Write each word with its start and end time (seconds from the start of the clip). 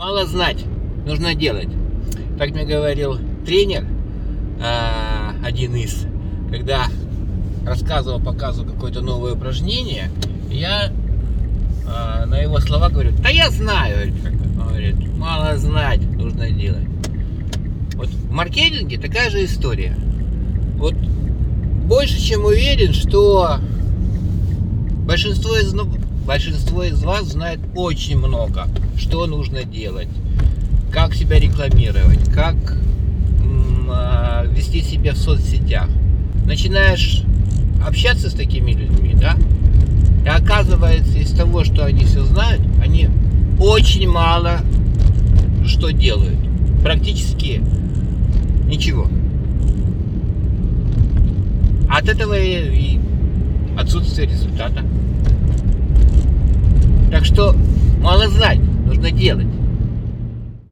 Мало 0.00 0.24
знать, 0.24 0.64
нужно 1.04 1.34
делать. 1.34 1.68
Так 2.38 2.52
мне 2.52 2.64
говорил 2.64 3.18
тренер, 3.44 3.84
а, 4.58 5.34
один 5.44 5.76
из, 5.76 6.06
когда 6.50 6.86
рассказывал, 7.66 8.18
показывал 8.18 8.72
какое-то 8.72 9.02
новое 9.02 9.34
упражнение, 9.34 10.10
я 10.50 10.90
а, 11.86 12.24
на 12.24 12.38
его 12.38 12.60
слова 12.60 12.88
говорю, 12.88 13.12
да 13.22 13.28
я 13.28 13.50
знаю, 13.50 14.10
говорит, 14.56 14.96
мало 15.18 15.58
знать, 15.58 16.00
нужно 16.16 16.50
делать. 16.50 16.88
Вот 17.92 18.08
в 18.08 18.30
маркетинге 18.30 18.96
такая 18.96 19.28
же 19.28 19.44
история. 19.44 19.94
Вот 20.78 20.94
больше 20.94 22.18
чем 22.18 22.46
уверен, 22.46 22.94
что 22.94 23.58
большинство 25.04 25.54
из, 25.58 25.74
ну, 25.74 25.86
большинство 26.26 26.84
из 26.84 27.02
вас 27.02 27.28
знает 27.32 27.60
очень 27.74 28.18
много, 28.18 28.66
что 28.96 29.26
нужно 29.26 29.64
делать, 29.64 30.08
как 30.92 31.14
себя 31.14 31.38
рекламировать, 31.38 32.24
как 32.32 32.56
а, 33.88 34.44
вести 34.46 34.82
себя 34.82 35.12
в 35.12 35.18
соцсетях. 35.18 35.88
Начинаешь 36.46 37.22
общаться 37.86 38.30
с 38.30 38.34
такими 38.34 38.72
людьми, 38.72 39.14
да, 39.14 39.36
и 40.24 40.28
оказывается 40.28 41.18
из 41.18 41.30
того, 41.32 41.64
что 41.64 41.84
они 41.84 42.04
все 42.04 42.24
знают, 42.24 42.62
они 42.82 43.08
очень 43.58 44.08
мало 44.08 44.60
что 45.66 45.90
делают. 45.90 46.38
Практически 46.82 47.62
ничего. 48.66 49.08
От 51.88 52.08
этого 52.08 52.38
и 52.38 52.98
отсутствие 53.78 54.28
результата. 54.28 54.82
Так 57.20 57.26
что 57.26 57.54
мало 58.00 58.28
знать, 58.28 58.58
нужно 58.86 59.10
делать. 59.10 59.46